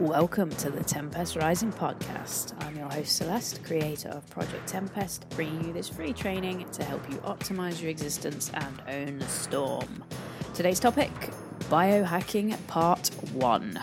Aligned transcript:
Welcome 0.00 0.48
to 0.50 0.70
the 0.70 0.82
Tempest 0.82 1.36
Rising 1.36 1.70
podcast. 1.70 2.54
I'm 2.64 2.74
your 2.76 2.90
host 2.90 3.14
Celeste, 3.14 3.62
creator 3.62 4.08
of 4.08 4.28
Project 4.30 4.66
Tempest, 4.66 5.28
bringing 5.30 5.66
you 5.66 5.72
this 5.74 5.90
free 5.90 6.14
training 6.14 6.66
to 6.72 6.82
help 6.82 7.08
you 7.10 7.18
optimize 7.18 7.80
your 7.80 7.90
existence 7.90 8.50
and 8.54 8.82
own 8.88 9.18
the 9.18 9.28
storm. 9.28 10.02
Today's 10.54 10.80
topic 10.80 11.10
biohacking 11.68 12.56
part 12.68 13.08
1. 13.34 13.78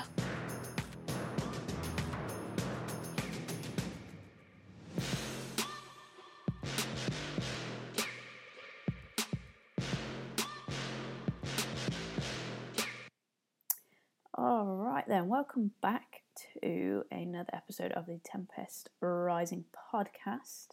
Welcome 15.40 15.72
back 15.82 16.24
to 16.62 17.06
another 17.14 17.48
episode 17.54 17.94
of 17.94 18.08
the 18.08 18.20
Tempest 18.26 18.90
Rising 19.00 19.64
podcast. 19.94 20.68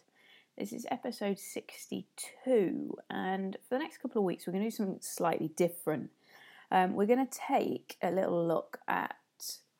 This 0.57 0.73
is 0.73 0.85
episode 0.91 1.39
62, 1.39 2.97
and 3.09 3.55
for 3.63 3.75
the 3.75 3.79
next 3.79 3.99
couple 3.99 4.19
of 4.19 4.25
weeks, 4.25 4.45
we're 4.45 4.51
going 4.51 4.65
to 4.65 4.69
do 4.69 4.75
something 4.75 4.99
slightly 4.99 5.51
different. 5.55 6.09
Um, 6.69 6.95
we're 6.95 7.05
going 7.05 7.25
to 7.25 7.39
take 7.47 7.95
a 8.01 8.11
little 8.11 8.45
look 8.45 8.79
at 8.89 9.15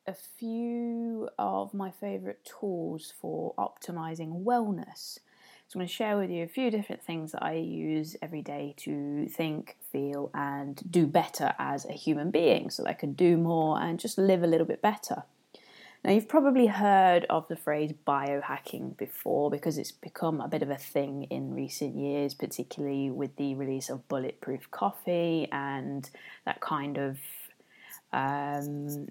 a 0.06 0.14
few 0.14 1.28
of 1.38 1.74
my 1.74 1.90
favourite 1.90 2.42
tools 2.46 3.12
for 3.20 3.54
optimizing 3.58 4.42
wellness. 4.42 5.18
So, 5.68 5.76
I'm 5.76 5.80
going 5.80 5.88
to 5.88 5.94
share 5.94 6.16
with 6.16 6.30
you 6.30 6.44
a 6.44 6.48
few 6.48 6.70
different 6.70 7.02
things 7.02 7.32
that 7.32 7.42
I 7.42 7.52
use 7.56 8.16
every 8.22 8.40
day 8.40 8.72
to 8.78 9.26
think, 9.28 9.76
feel, 9.92 10.30
and 10.32 10.82
do 10.90 11.06
better 11.06 11.52
as 11.58 11.84
a 11.84 11.92
human 11.92 12.30
being 12.30 12.70
so 12.70 12.82
that 12.84 12.88
I 12.88 12.94
can 12.94 13.12
do 13.12 13.36
more 13.36 13.78
and 13.78 14.00
just 14.00 14.16
live 14.16 14.42
a 14.42 14.46
little 14.46 14.66
bit 14.66 14.80
better. 14.80 15.24
Now, 16.02 16.12
you've 16.12 16.26
probably 16.26 16.68
heard 16.68 17.26
of 17.28 17.48
the 17.48 17.56
phrase 17.56 17.92
biohacking 18.06 18.96
before 18.96 19.50
because 19.50 19.76
it's 19.76 19.92
become 19.92 20.40
a 20.40 20.48
bit 20.48 20.62
of 20.62 20.70
a 20.70 20.76
thing 20.78 21.24
in 21.24 21.52
recent 21.52 21.96
years, 21.96 22.32
particularly 22.32 23.10
with 23.10 23.36
the 23.36 23.54
release 23.54 23.90
of 23.90 24.08
Bulletproof 24.08 24.70
Coffee 24.70 25.48
and 25.52 26.08
that 26.46 26.62
kind 26.62 26.96
of 26.96 27.18
um, 28.10 29.08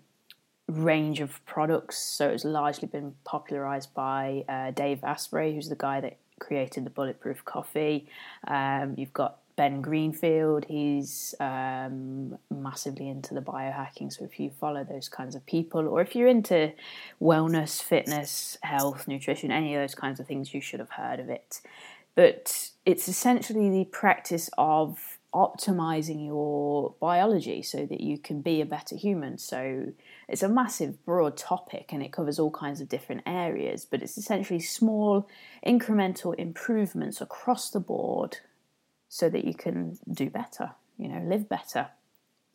range 0.68 1.20
of 1.20 1.46
products. 1.46 2.00
So 2.00 2.30
it's 2.30 2.46
largely 2.46 2.88
been 2.88 3.14
popularized 3.26 3.94
by 3.94 4.44
uh, 4.50 4.72
Dave 4.72 5.03
Asprey, 5.03 5.53
who's 5.53 5.70
the 5.70 5.76
guy 5.76 6.02
that 6.02 6.18
created 6.40 6.86
the 6.86 6.90
Bulletproof 6.90 7.44
Coffee. 7.46 8.08
Um, 8.48 8.96
you've 8.98 9.14
got 9.14 9.38
Ben 9.58 9.82
Greenfield, 9.82 10.66
he's 10.66 11.34
um, 11.40 12.38
massively 12.52 13.10
into 13.10 13.34
the 13.34 13.42
biohacking. 13.42 14.14
So 14.14 14.24
if 14.24 14.40
you 14.40 14.52
follow 14.52 14.84
those 14.84 15.10
kinds 15.10 15.34
of 15.34 15.44
people, 15.48 15.88
or 15.88 16.00
if 16.00 16.16
you're 16.16 16.28
into 16.28 16.72
wellness, 17.20 17.82
fitness, 17.82 18.58
health, 18.62 19.08
nutrition, 19.08 19.52
any 19.52 19.74
of 19.74 19.82
those 19.82 19.96
kinds 19.96 20.20
of 20.20 20.28
things, 20.28 20.54
you 20.54 20.62
should 20.62 20.80
have 20.80 20.92
heard 20.92 21.20
of 21.20 21.30
it. 21.30 21.62
But 22.14 22.70
it's 22.86 23.08
essentially 23.08 23.70
the 23.72 23.86
practice 23.86 24.50
of 24.60 25.17
optimizing 25.38 26.26
your 26.26 26.96
biology 27.00 27.62
so 27.62 27.86
that 27.86 28.02
you 28.02 28.18
can 28.18 28.42
be 28.42 28.60
a 28.60 28.66
better 28.66 28.96
human. 28.96 29.38
So 29.38 29.94
it's 30.28 30.42
a 30.42 30.50
massive, 30.50 31.06
broad 31.06 31.38
topic 31.38 31.94
and 31.94 32.02
it 32.02 32.12
covers 32.12 32.40
all 32.40 32.50
kinds 32.50 32.82
of 32.82 32.90
different 32.90 33.22
areas, 33.28 33.86
but 33.86 34.02
it's 34.02 34.18
essentially 34.18 34.60
small, 34.60 35.30
incremental 35.66 36.34
improvements 36.36 37.22
across 37.22 37.70
the 37.70 37.80
board 37.80 38.40
so 39.10 39.30
that 39.30 39.46
you 39.46 39.54
can 39.54 39.98
do 40.12 40.30
better, 40.32 40.72
you 40.98 41.08
know, 41.08 41.22
live 41.24 41.48
better. 41.48 41.90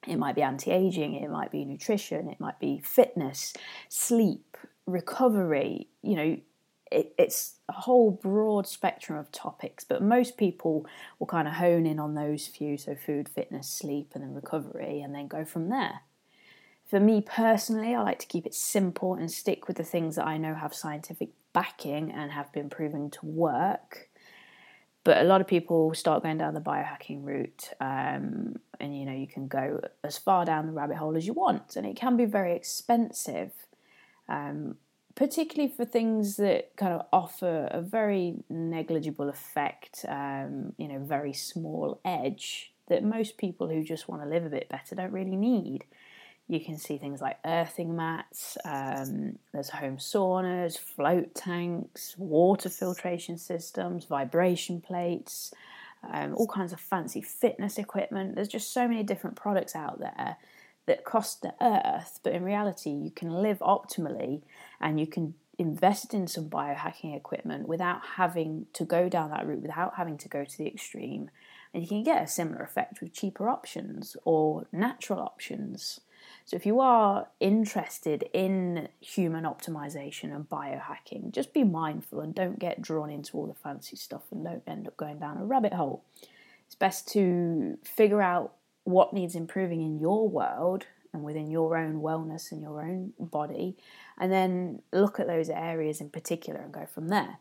It 0.08 0.16
might 0.16 0.34
be 0.34 0.42
anti 0.42 0.72
aging, 0.72 1.14
it 1.14 1.30
might 1.30 1.52
be 1.52 1.64
nutrition, 1.64 2.28
it 2.28 2.40
might 2.40 2.58
be 2.58 2.80
fitness, 2.84 3.54
sleep, 3.88 4.56
recovery, 4.86 5.86
you 6.02 6.16
know, 6.16 6.36
it, 6.92 7.14
it's 7.18 7.56
a 7.68 7.72
whole 7.72 8.10
broad 8.10 8.66
spectrum 8.66 9.18
of 9.18 9.30
topics, 9.32 9.84
but 9.84 10.02
most 10.02 10.36
people 10.36 10.86
will 11.18 11.26
kind 11.26 11.48
of 11.48 11.54
hone 11.54 11.86
in 11.86 11.98
on 11.98 12.14
those 12.14 12.46
few 12.46 12.76
so 12.76 12.94
food, 12.94 13.28
fitness, 13.28 13.68
sleep, 13.68 14.12
and 14.14 14.22
then 14.22 14.34
recovery, 14.34 15.00
and 15.00 15.14
then 15.14 15.28
go 15.28 15.44
from 15.44 15.68
there. 15.68 16.02
For 16.86 17.00
me 17.00 17.22
personally, 17.22 17.94
I 17.94 18.02
like 18.02 18.18
to 18.18 18.26
keep 18.26 18.46
it 18.46 18.54
simple 18.54 19.14
and 19.14 19.30
stick 19.30 19.66
with 19.66 19.78
the 19.78 19.84
things 19.84 20.16
that 20.16 20.26
I 20.26 20.36
know 20.36 20.54
have 20.54 20.74
scientific 20.74 21.30
backing 21.52 22.10
and 22.10 22.32
have 22.32 22.52
been 22.52 22.68
proven 22.68 23.10
to 23.10 23.26
work 23.26 24.10
but 25.04 25.18
a 25.18 25.24
lot 25.24 25.40
of 25.40 25.46
people 25.46 25.94
start 25.94 26.22
going 26.22 26.38
down 26.38 26.54
the 26.54 26.60
biohacking 26.60 27.24
route 27.24 27.70
um, 27.80 28.56
and 28.80 28.96
you 28.96 29.04
know 29.04 29.12
you 29.12 29.26
can 29.26 29.48
go 29.48 29.80
as 30.04 30.16
far 30.16 30.44
down 30.44 30.66
the 30.66 30.72
rabbit 30.72 30.96
hole 30.96 31.16
as 31.16 31.26
you 31.26 31.32
want 31.32 31.76
and 31.76 31.86
it 31.86 31.96
can 31.96 32.16
be 32.16 32.24
very 32.24 32.54
expensive 32.54 33.52
um, 34.28 34.76
particularly 35.14 35.72
for 35.72 35.84
things 35.84 36.36
that 36.36 36.74
kind 36.76 36.92
of 36.92 37.06
offer 37.12 37.68
a 37.70 37.80
very 37.80 38.34
negligible 38.48 39.28
effect 39.28 40.04
um, 40.08 40.72
you 40.76 40.88
know 40.88 40.98
very 40.98 41.32
small 41.32 42.00
edge 42.04 42.72
that 42.88 43.04
most 43.04 43.38
people 43.38 43.68
who 43.68 43.82
just 43.82 44.08
want 44.08 44.22
to 44.22 44.28
live 44.28 44.44
a 44.44 44.50
bit 44.50 44.68
better 44.68 44.94
don't 44.94 45.12
really 45.12 45.36
need 45.36 45.84
you 46.48 46.60
can 46.60 46.76
see 46.76 46.98
things 46.98 47.20
like 47.20 47.38
earthing 47.46 47.96
mats, 47.96 48.58
um, 48.64 49.38
there's 49.52 49.70
home 49.70 49.96
saunas, 49.96 50.78
float 50.78 51.34
tanks, 51.34 52.14
water 52.18 52.68
filtration 52.68 53.38
systems, 53.38 54.04
vibration 54.04 54.80
plates, 54.80 55.54
um, 56.12 56.34
all 56.34 56.48
kinds 56.48 56.72
of 56.72 56.80
fancy 56.80 57.22
fitness 57.22 57.78
equipment. 57.78 58.34
There's 58.34 58.48
just 58.48 58.72
so 58.72 58.88
many 58.88 59.02
different 59.02 59.36
products 59.36 59.76
out 59.76 60.00
there 60.00 60.36
that 60.86 61.04
cost 61.04 61.42
the 61.42 61.54
earth, 61.60 62.20
but 62.22 62.32
in 62.32 62.42
reality, 62.42 62.90
you 62.90 63.10
can 63.10 63.30
live 63.30 63.58
optimally 63.60 64.42
and 64.80 64.98
you 64.98 65.06
can 65.06 65.34
invest 65.58 66.12
in 66.14 66.26
some 66.26 66.48
biohacking 66.48 67.16
equipment 67.16 67.68
without 67.68 68.00
having 68.16 68.66
to 68.72 68.84
go 68.84 69.08
down 69.08 69.30
that 69.30 69.46
route, 69.46 69.62
without 69.62 69.94
having 69.96 70.18
to 70.18 70.28
go 70.28 70.44
to 70.44 70.58
the 70.58 70.66
extreme. 70.66 71.30
And 71.72 71.82
you 71.82 71.88
can 71.88 72.02
get 72.02 72.22
a 72.22 72.26
similar 72.26 72.62
effect 72.62 73.00
with 73.00 73.12
cheaper 73.12 73.48
options 73.48 74.16
or 74.24 74.66
natural 74.72 75.20
options. 75.20 76.00
So, 76.44 76.56
if 76.56 76.66
you 76.66 76.80
are 76.80 77.28
interested 77.40 78.24
in 78.32 78.88
human 79.00 79.44
optimization 79.44 80.34
and 80.34 80.48
biohacking, 80.48 81.32
just 81.32 81.52
be 81.52 81.64
mindful 81.64 82.20
and 82.20 82.34
don't 82.34 82.58
get 82.58 82.82
drawn 82.82 83.10
into 83.10 83.36
all 83.36 83.46
the 83.46 83.54
fancy 83.54 83.96
stuff 83.96 84.22
and 84.30 84.44
don't 84.44 84.62
end 84.66 84.86
up 84.86 84.96
going 84.96 85.18
down 85.18 85.38
a 85.38 85.44
rabbit 85.44 85.72
hole. 85.72 86.04
It's 86.66 86.74
best 86.74 87.08
to 87.12 87.78
figure 87.84 88.22
out 88.22 88.54
what 88.84 89.12
needs 89.12 89.34
improving 89.34 89.80
in 89.80 89.98
your 89.98 90.28
world 90.28 90.86
and 91.12 91.22
within 91.22 91.50
your 91.50 91.76
own 91.76 92.00
wellness 92.00 92.52
and 92.52 92.62
your 92.62 92.80
own 92.80 93.12
body, 93.18 93.76
and 94.18 94.32
then 94.32 94.82
look 94.92 95.20
at 95.20 95.26
those 95.26 95.50
areas 95.50 96.00
in 96.00 96.08
particular 96.08 96.60
and 96.60 96.72
go 96.72 96.86
from 96.86 97.08
there. 97.08 97.38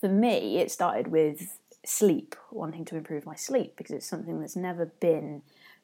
For 0.00 0.08
me, 0.08 0.58
it 0.58 0.70
started 0.70 1.08
with 1.08 1.58
sleep, 1.84 2.34
wanting 2.50 2.84
to 2.86 2.96
improve 2.96 3.26
my 3.26 3.34
sleep 3.36 3.76
because 3.76 3.94
it's 3.94 4.06
something 4.06 4.40
that's 4.40 4.56
never 4.56 4.86
been 4.86 5.42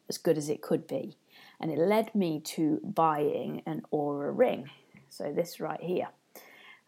as 0.08 0.18
good 0.18 0.38
as 0.38 0.48
it 0.48 0.62
could 0.62 0.86
be 0.86 1.16
and 1.60 1.70
it 1.70 1.78
led 1.78 2.14
me 2.14 2.40
to 2.40 2.80
buying 2.82 3.62
an 3.66 3.82
Oura 3.92 4.36
ring. 4.36 4.70
So, 5.10 5.32
this 5.32 5.60
right 5.60 5.80
here. 5.80 6.08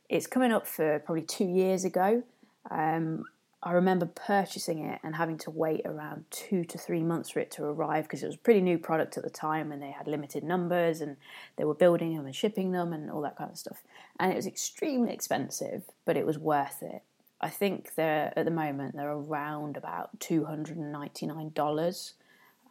It's 0.08 0.26
coming 0.26 0.52
up 0.52 0.66
for 0.66 0.98
probably 1.00 1.22
two 1.22 1.46
years 1.46 1.84
ago. 1.84 2.22
Um, 2.70 3.24
I 3.62 3.72
remember 3.72 4.06
purchasing 4.06 4.78
it 4.84 5.00
and 5.02 5.14
having 5.14 5.36
to 5.38 5.50
wait 5.50 5.82
around 5.84 6.24
two 6.30 6.64
to 6.64 6.78
three 6.78 7.02
months 7.02 7.30
for 7.30 7.40
it 7.40 7.50
to 7.52 7.64
arrive 7.64 8.04
because 8.04 8.22
it 8.22 8.26
was 8.26 8.36
a 8.36 8.38
pretty 8.38 8.62
new 8.62 8.78
product 8.78 9.18
at 9.18 9.22
the 9.22 9.30
time 9.30 9.70
and 9.70 9.82
they 9.82 9.90
had 9.90 10.06
limited 10.06 10.42
numbers 10.42 11.02
and 11.02 11.18
they 11.56 11.64
were 11.64 11.74
building 11.74 12.16
them 12.16 12.24
and 12.24 12.34
shipping 12.34 12.72
them 12.72 12.94
and 12.94 13.10
all 13.10 13.20
that 13.20 13.36
kind 13.36 13.50
of 13.50 13.58
stuff. 13.58 13.82
And 14.18 14.32
it 14.32 14.36
was 14.36 14.46
extremely 14.46 15.12
expensive, 15.12 15.82
but 16.06 16.16
it 16.16 16.24
was 16.24 16.38
worth 16.38 16.82
it. 16.82 17.02
I 17.42 17.50
think 17.50 17.94
they're 17.96 18.32
at 18.34 18.44
the 18.46 18.50
moment 18.50 18.96
they're 18.96 19.10
around 19.10 19.76
about 19.76 20.20
two 20.20 20.44
hundred 20.44 20.76
and 20.78 20.92
ninety 20.92 21.26
nine 21.26 21.52
dollars. 21.54 22.14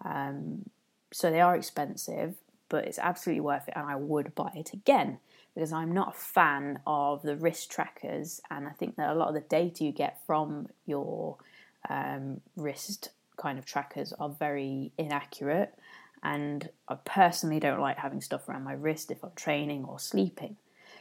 Um, 0.03 0.69
so 1.11 1.29
they 1.29 1.41
are 1.41 1.55
expensive, 1.55 2.35
but 2.67 2.85
it's 2.85 2.99
absolutely 2.99 3.41
worth 3.41 3.67
it, 3.67 3.73
and 3.75 3.87
I 3.87 3.95
would 3.95 4.33
buy 4.35 4.51
it 4.55 4.73
again 4.73 5.19
because 5.59 5.73
I'm 5.73 5.91
not 5.91 6.15
a 6.15 6.17
fan 6.17 6.79
of 6.87 7.21
the 7.21 7.35
wrist 7.35 7.69
trackers, 7.69 8.39
and 8.49 8.65
I 8.65 8.71
think 8.71 8.95
that 8.95 9.09
a 9.09 9.13
lot 9.13 9.27
of 9.27 9.33
the 9.33 9.41
data 9.41 9.83
you 9.83 9.91
get 9.91 10.25
from 10.25 10.69
your 10.85 11.35
um, 11.89 12.39
wrist 12.55 13.09
kind 13.35 13.59
of 13.59 13.65
trackers 13.65 14.13
are 14.13 14.29
very 14.29 14.93
inaccurate. 14.97 15.77
And 16.23 16.69
I 16.87 16.95
personally 16.95 17.59
don't 17.59 17.81
like 17.81 17.97
having 17.97 18.21
stuff 18.21 18.47
around 18.47 18.63
my 18.63 18.71
wrist 18.71 19.11
if 19.11 19.21
I'm 19.21 19.33
training 19.35 19.83
or 19.83 19.99
sleeping. 19.99 20.55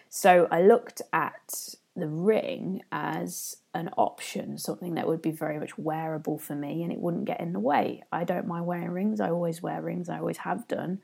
So 0.09 0.49
I 0.51 0.63
looked 0.63 1.03
at 1.13 1.77
the 1.95 2.09
ring 2.09 2.83
as 2.91 3.59
an 3.75 3.91
option, 3.97 4.59
something 4.59 4.95
that 4.95 5.07
would 5.07 5.23
be 5.23 5.31
very 5.31 5.61
much 5.61 5.79
wearable 5.79 6.39
for 6.39 6.57
me 6.57 6.83
and 6.83 6.91
it 6.91 6.99
wouldn't 6.99 7.27
get 7.27 7.41
in 7.41 7.53
the 7.53 7.61
way. 7.61 8.03
I 8.11 8.25
don't 8.25 8.49
mind 8.49 8.67
wearing 8.67 8.91
rings, 8.91 9.21
I 9.21 9.31
always 9.31 9.63
wear 9.63 9.81
rings, 9.81 10.09
I 10.09 10.19
always 10.19 10.39
have 10.39 10.67
done. 10.67 11.01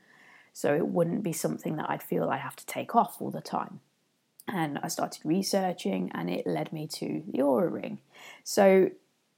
So 0.55 0.73
it 0.73 0.87
wouldn't 0.87 1.21
be 1.21 1.33
something 1.33 1.75
that 1.75 1.89
I'd 1.89 2.01
feel 2.01 2.29
I 2.29 2.37
have 2.37 2.55
to 2.55 2.65
take 2.65 2.95
off 2.95 3.21
all 3.21 3.29
the 3.29 3.41
time. 3.41 3.81
And 4.47 4.79
I 4.81 4.87
started 4.87 5.19
researching 5.25 6.09
and 6.13 6.29
it 6.29 6.47
led 6.47 6.71
me 6.71 6.87
to 6.93 7.23
the 7.27 7.39
Oura 7.39 7.69
ring. 7.69 7.99
So 8.45 8.89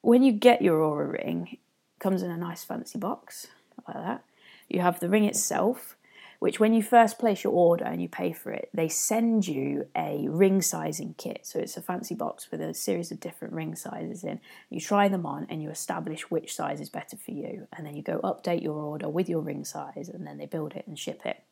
when 0.02 0.22
you 0.22 0.32
get 0.32 0.62
your 0.62 0.78
Oura 0.78 1.12
ring, 1.12 1.48
it 1.54 1.60
comes 2.00 2.22
in 2.22 2.30
a 2.30 2.38
nice 2.38 2.64
fancy 2.64 3.00
box 3.00 3.48
like 3.88 3.98
that. 3.98 4.24
You 4.70 4.82
have 4.82 5.00
the 5.00 5.10
ring 5.10 5.24
itself, 5.24 5.97
which 6.40 6.60
when 6.60 6.74
you 6.74 6.84
first 6.84 7.18
place 7.18 7.44
your 7.44 7.54
order 7.54 7.86
and 7.86 8.02
you 8.02 8.08
pay 8.08 8.32
for 8.32 8.52
it, 8.52 8.70
they 8.74 8.88
send 8.88 9.48
you 9.48 9.88
a 9.96 10.28
ring 10.30 10.62
sizing 10.62 11.16
kit. 11.18 11.42
So 11.44 11.60
it's 11.60 11.78
a 11.78 11.82
fancy 11.82 12.16
box 12.16 12.52
with 12.52 12.62
a 12.62 12.74
series 12.74 13.12
of 13.12 13.20
different 13.20 13.54
ring 13.54 13.76
sizes 13.76 14.24
in. 14.24 14.40
You 14.70 14.80
try 14.80 15.08
them 15.08 15.26
on 15.26 15.48
and 15.50 15.64
you 15.64 15.70
establish 15.70 16.30
which 16.30 16.54
size 16.54 16.80
is 16.80 16.90
better 16.90 17.18
for 17.18 17.32
you. 17.32 17.68
And 17.74 17.86
then 17.86 17.96
you 17.96 18.04
go 18.04 18.20
update 18.24 18.62
your 18.62 18.76
order 18.76 19.10
with 19.10 19.28
your 19.28 19.42
ring 19.42 19.66
size 19.66 20.10
and 20.10 20.28
then 20.28 20.38
they 20.38 20.46
build 20.46 20.74
it 20.76 20.86
and 20.88 20.98
ship 20.98 21.26
it. 21.26 21.44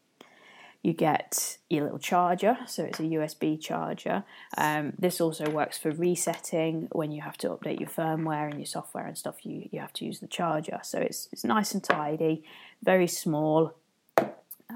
You 0.84 0.94
get 0.94 1.58
your 1.68 1.86
little 1.86 1.98
charger, 1.98 2.60
so 2.68 2.84
it's 2.84 3.00
a 3.00 3.04
USB 3.04 3.60
charger. 3.60 4.24
Um, 4.56 4.94
this 5.00 5.20
also 5.20 5.50
works 5.50 5.80
for 5.80 5.90
resetting 5.90 6.90
when 6.92 7.12
you 7.12 7.24
have 7.24 7.38
to 7.38 7.50
update 7.50 7.80
your 7.80 7.90
firmware 7.90 8.52
and 8.52 8.60
your 8.60 8.68
software 8.68 9.08
and 9.08 9.18
stuff. 9.18 9.48
You 9.48 9.68
you 9.72 9.80
have 9.80 9.94
to 9.94 10.06
use 10.06 10.20
the 10.20 10.28
charger, 10.28 10.80
so 10.84 11.00
it's 11.00 11.28
it's 11.32 11.44
nice 11.44 11.74
and 11.74 11.84
tidy, 11.84 12.44
very 12.84 13.08
small, 13.08 13.74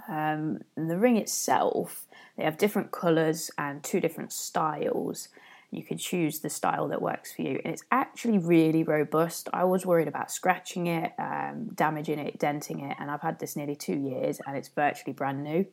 um, 0.10 0.60
the 0.76 0.98
ring 0.98 1.18
itself, 1.18 2.08
they 2.36 2.44
have 2.44 2.58
different 2.58 2.92
colours 2.92 3.52
and 3.58 3.84
two 3.84 4.00
different 4.00 4.34
styles. 4.34 5.30
You 5.72 5.84
can 5.84 6.00
choose 6.00 6.40
the 6.40 6.50
style 6.50 6.88
that 6.88 7.02
works 7.02 7.34
for 7.34 7.44
you, 7.44 7.62
and 7.64 7.72
it's 7.72 7.84
actually 7.92 8.40
really 8.40 8.84
robust. 8.84 9.50
I 9.54 9.66
was 9.66 9.86
worried 9.86 10.08
about 10.08 10.32
scratching 10.32 10.88
it, 10.88 11.14
um, 11.20 11.70
damaging 11.76 12.18
it, 12.18 12.40
denting 12.40 12.80
it, 12.80 12.98
and 13.00 13.12
I've 13.12 13.22
had 13.22 13.40
this 13.40 13.56
nearly 13.56 13.76
two 13.76 13.96
years, 13.96 14.42
and 14.48 14.58
it's 14.58 14.70
virtually 14.70 15.14
brand 15.14 15.44
new. 15.44 15.68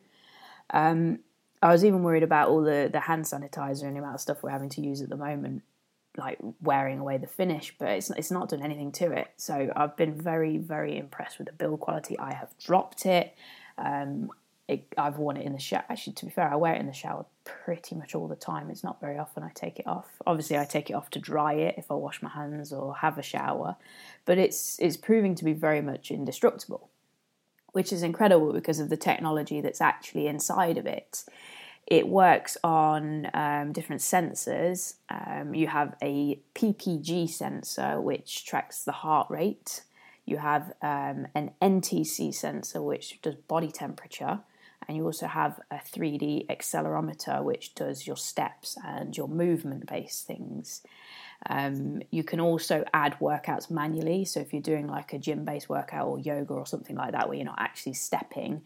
Um, 0.70 1.20
I 1.62 1.72
was 1.72 1.84
even 1.84 2.02
worried 2.02 2.22
about 2.22 2.50
all 2.50 2.62
the, 2.62 2.90
the 2.92 3.00
hand 3.00 3.24
sanitizer 3.24 3.84
and 3.84 3.96
the 3.96 4.00
amount 4.00 4.16
of 4.16 4.20
stuff 4.20 4.42
we're 4.42 4.50
having 4.50 4.68
to 4.70 4.82
use 4.82 5.00
at 5.00 5.08
the 5.08 5.16
moment, 5.16 5.62
like 6.18 6.38
wearing 6.60 6.98
away 6.98 7.16
the 7.16 7.26
finish, 7.26 7.74
but 7.78 7.88
it's, 7.88 8.10
it's 8.10 8.30
not 8.30 8.50
done 8.50 8.62
anything 8.62 8.92
to 8.92 9.10
it. 9.12 9.28
So 9.36 9.70
I've 9.74 9.96
been 9.96 10.20
very, 10.20 10.58
very 10.58 10.98
impressed 10.98 11.38
with 11.38 11.46
the 11.46 11.54
build 11.54 11.80
quality. 11.80 12.18
I 12.18 12.34
have 12.34 12.50
dropped 12.58 13.06
it. 13.06 13.34
Um, 13.78 14.30
it, 14.68 14.86
I've 14.98 15.18
worn 15.18 15.36
it 15.36 15.46
in 15.46 15.52
the 15.52 15.60
shower. 15.60 15.84
Actually, 15.88 16.14
to 16.14 16.24
be 16.24 16.30
fair, 16.32 16.52
I 16.52 16.56
wear 16.56 16.74
it 16.74 16.80
in 16.80 16.86
the 16.86 16.92
shower 16.92 17.24
pretty 17.44 17.94
much 17.94 18.14
all 18.14 18.26
the 18.26 18.34
time. 18.34 18.68
It's 18.68 18.82
not 18.82 19.00
very 19.00 19.16
often 19.16 19.44
I 19.44 19.50
take 19.54 19.78
it 19.78 19.86
off. 19.86 20.08
Obviously, 20.26 20.58
I 20.58 20.64
take 20.64 20.90
it 20.90 20.94
off 20.94 21.10
to 21.10 21.20
dry 21.20 21.54
it 21.54 21.76
if 21.78 21.90
I 21.90 21.94
wash 21.94 22.20
my 22.20 22.30
hands 22.30 22.72
or 22.72 22.96
have 22.96 23.16
a 23.16 23.22
shower, 23.22 23.76
but 24.24 24.38
it's 24.38 24.78
it's 24.80 24.96
proving 24.96 25.36
to 25.36 25.44
be 25.44 25.52
very 25.52 25.80
much 25.80 26.10
indestructible, 26.10 26.90
which 27.72 27.92
is 27.92 28.02
incredible 28.02 28.52
because 28.52 28.80
of 28.80 28.88
the 28.88 28.96
technology 28.96 29.60
that's 29.60 29.80
actually 29.80 30.26
inside 30.26 30.78
of 30.78 30.86
it. 30.86 31.24
It 31.86 32.08
works 32.08 32.56
on 32.64 33.30
um, 33.32 33.72
different 33.72 34.02
sensors. 34.02 34.94
Um, 35.08 35.54
you 35.54 35.68
have 35.68 35.94
a 36.02 36.40
PPG 36.56 37.30
sensor 37.30 38.00
which 38.00 38.44
tracks 38.44 38.82
the 38.82 38.90
heart 38.90 39.30
rate 39.30 39.82
you 40.26 40.36
have 40.38 40.72
um, 40.82 41.28
an 41.34 41.52
NTC 41.62 42.34
sensor 42.34 42.82
which 42.82 43.22
does 43.22 43.36
body 43.36 43.70
temperature, 43.70 44.40
and 44.86 44.96
you 44.96 45.04
also 45.04 45.26
have 45.26 45.60
a 45.70 45.76
3D 45.76 46.46
accelerometer 46.48 47.42
which 47.42 47.74
does 47.74 48.06
your 48.06 48.16
steps 48.16 48.76
and 48.84 49.16
your 49.16 49.28
movement 49.28 49.86
based 49.86 50.26
things. 50.26 50.82
Um, 51.48 52.02
you 52.10 52.24
can 52.24 52.40
also 52.40 52.84
add 52.92 53.16
workouts 53.20 53.70
manually. 53.70 54.24
So 54.24 54.40
if 54.40 54.52
you're 54.52 54.62
doing 54.62 54.88
like 54.88 55.12
a 55.12 55.18
gym 55.18 55.44
based 55.44 55.68
workout 55.68 56.08
or 56.08 56.18
yoga 56.18 56.54
or 56.54 56.66
something 56.66 56.96
like 56.96 57.12
that 57.12 57.28
where 57.28 57.36
you're 57.36 57.46
not 57.46 57.60
actually 57.60 57.94
stepping, 57.94 58.62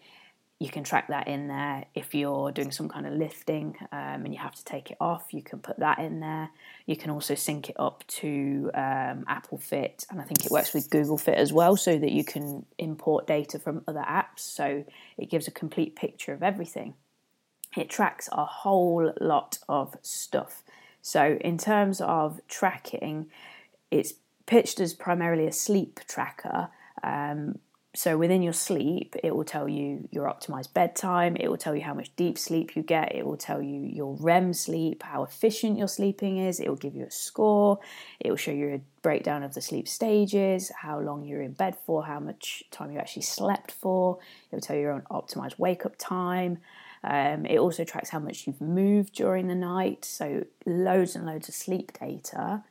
you 0.60 0.68
can 0.68 0.84
track 0.84 1.08
that 1.08 1.26
in 1.26 1.48
there. 1.48 1.86
If 1.94 2.14
you're 2.14 2.52
doing 2.52 2.70
some 2.70 2.90
kind 2.90 3.06
of 3.06 3.14
lifting 3.14 3.76
um, 3.92 4.26
and 4.26 4.34
you 4.34 4.38
have 4.38 4.54
to 4.54 4.64
take 4.64 4.90
it 4.90 4.98
off, 5.00 5.32
you 5.32 5.42
can 5.42 5.58
put 5.58 5.78
that 5.78 5.98
in 5.98 6.20
there. 6.20 6.50
You 6.84 6.96
can 6.96 7.10
also 7.10 7.34
sync 7.34 7.70
it 7.70 7.76
up 7.78 8.04
to 8.08 8.70
um, 8.74 9.24
Apple 9.26 9.56
Fit, 9.56 10.04
and 10.10 10.20
I 10.20 10.24
think 10.24 10.44
it 10.44 10.52
works 10.52 10.74
with 10.74 10.90
Google 10.90 11.16
Fit 11.16 11.38
as 11.38 11.50
well, 11.50 11.76
so 11.76 11.98
that 11.98 12.12
you 12.12 12.24
can 12.24 12.66
import 12.76 13.26
data 13.26 13.58
from 13.58 13.82
other 13.88 14.04
apps. 14.06 14.40
So 14.40 14.84
it 15.16 15.30
gives 15.30 15.48
a 15.48 15.50
complete 15.50 15.96
picture 15.96 16.34
of 16.34 16.42
everything. 16.42 16.92
It 17.74 17.88
tracks 17.88 18.28
a 18.30 18.44
whole 18.44 19.14
lot 19.18 19.60
of 19.66 19.96
stuff. 20.02 20.62
So, 21.00 21.38
in 21.40 21.56
terms 21.56 22.02
of 22.02 22.38
tracking, 22.48 23.30
it's 23.90 24.12
pitched 24.44 24.78
as 24.78 24.92
primarily 24.92 25.46
a 25.46 25.52
sleep 25.52 26.00
tracker. 26.06 26.68
Um, 27.02 27.60
so 27.92 28.16
within 28.16 28.40
your 28.40 28.52
sleep, 28.52 29.16
it 29.24 29.34
will 29.34 29.44
tell 29.44 29.68
you 29.68 30.08
your 30.12 30.26
optimized 30.26 30.72
bedtime, 30.72 31.36
it 31.36 31.48
will 31.48 31.56
tell 31.56 31.74
you 31.74 31.82
how 31.82 31.92
much 31.92 32.14
deep 32.14 32.38
sleep 32.38 32.76
you 32.76 32.82
get, 32.84 33.14
it 33.16 33.26
will 33.26 33.36
tell 33.36 33.60
you 33.60 33.80
your 33.80 34.14
REM 34.20 34.52
sleep, 34.52 35.02
how 35.02 35.24
efficient 35.24 35.76
your 35.76 35.88
sleeping 35.88 36.38
is, 36.38 36.60
it 36.60 36.68
will 36.68 36.76
give 36.76 36.94
you 36.94 37.04
a 37.04 37.10
score, 37.10 37.80
it 38.20 38.30
will 38.30 38.36
show 38.36 38.52
you 38.52 38.74
a 38.74 38.80
breakdown 39.02 39.42
of 39.42 39.54
the 39.54 39.60
sleep 39.60 39.88
stages, 39.88 40.70
how 40.82 41.00
long 41.00 41.24
you're 41.24 41.42
in 41.42 41.52
bed 41.52 41.76
for, 41.84 42.04
how 42.06 42.20
much 42.20 42.62
time 42.70 42.92
you 42.92 42.98
actually 42.98 43.22
slept 43.22 43.72
for, 43.72 44.18
it 44.52 44.54
will 44.54 44.60
tell 44.60 44.76
you 44.76 44.82
your 44.82 44.92
own 44.92 45.02
optimized 45.10 45.58
wake 45.58 45.84
up 45.84 45.96
time. 45.98 46.58
Um, 47.02 47.46
it 47.46 47.58
also 47.58 47.82
tracks 47.82 48.10
how 48.10 48.18
much 48.18 48.46
you've 48.46 48.60
moved 48.60 49.14
during 49.14 49.48
the 49.48 49.54
night, 49.54 50.04
so 50.04 50.44
loads 50.64 51.16
and 51.16 51.26
loads 51.26 51.48
of 51.48 51.54
sleep 51.54 51.98
data. 51.98 52.62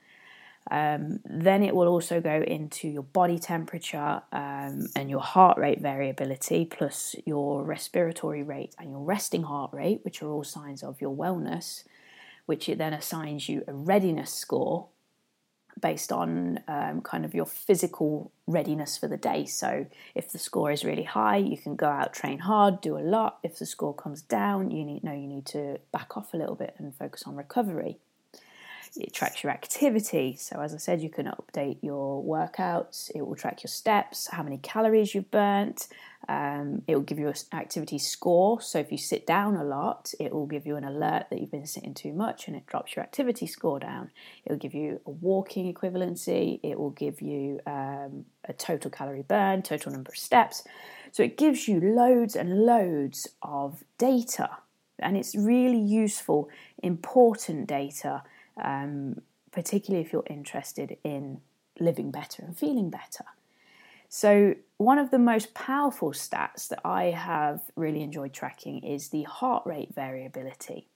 Um, 0.71 1.19
then 1.25 1.63
it 1.63 1.75
will 1.75 1.87
also 1.87 2.21
go 2.21 2.41
into 2.41 2.87
your 2.87 3.03
body 3.03 3.39
temperature 3.39 4.21
um, 4.31 4.87
and 4.95 5.09
your 5.09 5.21
heart 5.21 5.57
rate 5.57 5.81
variability, 5.81 6.65
plus 6.65 7.15
your 7.25 7.63
respiratory 7.63 8.43
rate 8.43 8.75
and 8.77 8.91
your 8.91 9.01
resting 9.01 9.43
heart 9.43 9.71
rate, 9.73 10.01
which 10.03 10.21
are 10.21 10.29
all 10.29 10.43
signs 10.43 10.83
of 10.83 11.01
your 11.01 11.15
wellness, 11.15 11.83
which 12.45 12.69
it 12.69 12.77
then 12.77 12.93
assigns 12.93 13.49
you 13.49 13.63
a 13.67 13.73
readiness 13.73 14.31
score 14.31 14.87
based 15.81 16.11
on 16.11 16.59
um, 16.67 17.01
kind 17.01 17.25
of 17.25 17.33
your 17.33 17.45
physical 17.45 18.31
readiness 18.47 18.97
for 18.97 19.07
the 19.07 19.17
day. 19.17 19.45
So 19.45 19.85
if 20.13 20.31
the 20.31 20.39
score 20.39 20.71
is 20.71 20.83
really 20.83 21.03
high, 21.03 21.37
you 21.37 21.57
can 21.57 21.75
go 21.75 21.87
out, 21.87 22.13
train 22.13 22.39
hard, 22.39 22.81
do 22.81 22.97
a 22.97 22.99
lot. 22.99 23.39
If 23.43 23.59
the 23.59 23.65
score 23.65 23.93
comes 23.93 24.21
down, 24.21 24.71
you 24.71 24.83
need 24.83 25.03
know 25.03 25.13
you 25.13 25.27
need 25.27 25.45
to 25.47 25.79
back 25.91 26.17
off 26.17 26.33
a 26.33 26.37
little 26.37 26.55
bit 26.55 26.75
and 26.77 26.95
focus 26.95 27.23
on 27.25 27.35
recovery. 27.35 27.97
It 28.95 29.13
tracks 29.13 29.43
your 29.43 29.51
activity. 29.51 30.35
So, 30.39 30.59
as 30.61 30.73
I 30.73 30.77
said, 30.77 31.01
you 31.01 31.09
can 31.09 31.27
update 31.27 31.77
your 31.81 32.23
workouts. 32.23 33.11
It 33.13 33.25
will 33.25 33.35
track 33.35 33.63
your 33.63 33.69
steps, 33.69 34.27
how 34.31 34.43
many 34.43 34.57
calories 34.57 35.13
you've 35.13 35.29
burnt. 35.29 35.87
Um, 36.27 36.81
it 36.87 36.95
will 36.95 37.03
give 37.03 37.17
you 37.17 37.27
an 37.27 37.33
activity 37.53 37.97
score. 37.97 38.61
So, 38.61 38.79
if 38.79 38.91
you 38.91 38.97
sit 38.97 39.27
down 39.27 39.55
a 39.55 39.63
lot, 39.63 40.13
it 40.19 40.33
will 40.33 40.47
give 40.47 40.65
you 40.65 40.75
an 40.75 40.83
alert 40.83 41.27
that 41.29 41.39
you've 41.39 41.51
been 41.51 41.67
sitting 41.67 41.93
too 41.93 42.13
much 42.13 42.47
and 42.47 42.55
it 42.55 42.65
drops 42.65 42.95
your 42.95 43.03
activity 43.03 43.45
score 43.45 43.79
down. 43.79 44.11
It 44.45 44.51
will 44.51 44.59
give 44.59 44.73
you 44.73 45.01
a 45.05 45.11
walking 45.11 45.71
equivalency. 45.71 46.59
It 46.63 46.79
will 46.79 46.91
give 46.91 47.21
you 47.21 47.59
um, 47.67 48.25
a 48.45 48.53
total 48.53 48.89
calorie 48.89 49.25
burn, 49.27 49.61
total 49.61 49.91
number 49.91 50.11
of 50.11 50.17
steps. 50.17 50.63
So, 51.11 51.21
it 51.21 51.37
gives 51.37 51.67
you 51.67 51.79
loads 51.79 52.35
and 52.35 52.65
loads 52.65 53.27
of 53.43 53.83
data. 53.97 54.49
And 55.01 55.15
it's 55.15 55.35
really 55.35 55.79
useful, 55.79 56.49
important 56.83 57.67
data 57.67 58.23
um, 58.63 59.21
particularly 59.51 60.05
if 60.05 60.13
you're 60.13 60.23
interested 60.29 60.97
in 61.03 61.41
living 61.79 62.11
better 62.11 62.43
and 62.43 62.57
feeling 62.57 62.89
better. 62.89 63.25
So, 64.09 64.55
one 64.77 64.97
of 64.97 65.11
the 65.11 65.19
most 65.19 65.53
powerful 65.53 66.11
stats 66.11 66.67
that 66.69 66.79
I 66.83 67.05
have 67.05 67.61
really 67.75 68.01
enjoyed 68.01 68.33
tracking 68.33 68.83
is 68.83 69.09
the 69.09 69.23
heart 69.23 69.63
rate 69.65 69.93
variability. 69.93 70.87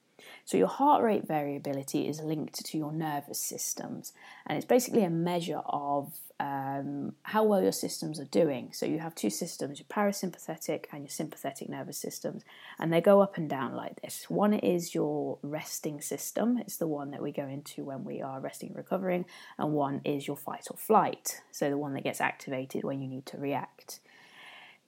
So, 0.46 0.58
your 0.58 0.68
heart 0.68 1.04
rate 1.04 1.28
variability 1.28 2.08
is 2.08 2.22
linked 2.22 2.66
to 2.66 2.78
your 2.78 2.92
nervous 2.92 3.40
systems, 3.40 4.14
and 4.46 4.58
it's 4.58 4.68
basically 4.68 5.04
a 5.04 5.10
measure 5.10 5.62
of 5.66 6.14
um, 6.40 7.14
how 7.24 7.44
well 7.44 7.62
your 7.62 7.72
systems 7.72 8.20
are 8.20 8.26
doing. 8.26 8.70
So 8.74 8.86
you 8.86 9.00
have 9.00 9.16
two 9.16 9.30
systems, 9.30 9.80
your 9.80 9.88
parasympathetic 9.88 10.86
and 10.92 11.04
your 11.04 11.10
sympathetic 11.10 11.70
nervous 11.70 11.98
systems, 11.98 12.44
and 12.80 12.92
they 12.92 13.02
go 13.02 13.22
up 13.22 13.38
and 13.38 13.50
down 13.50 13.76
like 13.76 14.02
this. 14.02 14.30
One 14.30 14.54
is 14.54 14.94
your 14.94 15.38
resting 15.42 16.02
system, 16.02 16.58
it's 16.58 16.78
the 16.78 16.88
one 16.88 17.12
that 17.12 17.22
we 17.22 17.32
go 17.32 17.48
into 17.48 17.84
when 17.84 18.04
we 18.04 18.22
are 18.22 18.40
resting 18.40 18.70
and 18.70 18.78
recovering, 18.78 19.26
and 19.58 19.74
one 19.74 20.02
is 20.04 20.28
your 20.28 20.38
fight 20.38 20.68
or 20.70 20.78
flight, 20.78 21.42
so 21.52 21.70
the 21.70 21.78
one 21.78 21.94
that 21.94 22.04
gets 22.04 22.20
activated 22.20 22.84
when 22.84 23.02
you 23.02 23.08
need 23.08 23.26
to 23.28 23.38
react. 23.38 24.00